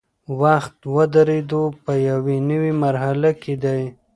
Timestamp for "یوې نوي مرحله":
2.09-3.29